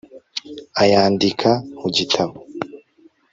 [0.81, 2.35] ayandika mu gitabo